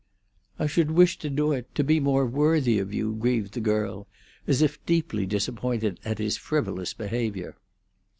[0.57, 4.07] "I should wish to do it to—to be more worthy of you," grieved the girl,
[4.47, 7.55] as if deeply disappointed at his frivolous behaviour.